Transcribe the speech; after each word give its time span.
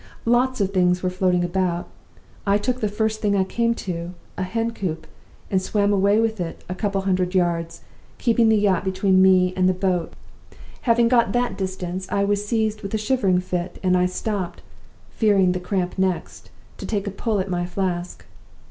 Lots 0.25 0.59
of 0.59 0.73
things 0.73 1.03
were 1.03 1.11
floating 1.11 1.43
about. 1.43 1.87
I 2.47 2.57
took 2.57 2.79
the 2.79 2.87
first 2.87 3.21
thing 3.21 3.35
I 3.35 3.43
came 3.43 3.75
to 3.85 4.15
a 4.35 4.41
hen 4.41 4.71
coop 4.71 5.05
and 5.51 5.61
swam 5.61 5.93
away 5.93 6.19
with 6.19 6.41
it 6.41 6.63
about 6.63 6.65
a 6.69 6.73
couple 6.75 6.99
of 7.01 7.05
hundred 7.05 7.35
yards, 7.35 7.81
keeping 8.17 8.49
the 8.49 8.57
yacht 8.57 8.83
between 8.83 9.21
me 9.21 9.53
and 9.55 9.69
the 9.69 9.73
boat. 9.75 10.13
Having 10.89 11.09
got 11.09 11.33
that 11.33 11.55
distance, 11.55 12.07
I 12.11 12.23
was 12.23 12.43
seized 12.43 12.81
with 12.81 12.95
a 12.95 12.97
shivering 12.97 13.41
fit, 13.41 13.77
and 13.83 13.95
I 13.95 14.07
stopped 14.07 14.63
(fearing 15.11 15.51
the 15.51 15.59
cramp 15.59 15.99
next) 15.99 16.49
to 16.77 16.87
take 16.87 17.05
a 17.05 17.11
pull 17.11 17.39
at 17.39 17.47
my 17.47 17.67
flask. 17.67 18.25